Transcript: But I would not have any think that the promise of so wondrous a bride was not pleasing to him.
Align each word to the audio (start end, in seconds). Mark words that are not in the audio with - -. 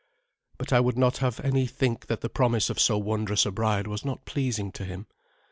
But 0.57 0.73
I 0.73 0.79
would 0.79 0.97
not 0.97 1.17
have 1.17 1.39
any 1.41 1.67
think 1.67 2.07
that 2.07 2.21
the 2.21 2.27
promise 2.27 2.71
of 2.71 2.79
so 2.79 2.97
wondrous 2.97 3.45
a 3.45 3.51
bride 3.51 3.85
was 3.85 4.03
not 4.03 4.25
pleasing 4.25 4.71
to 4.71 4.83
him. 4.83 5.05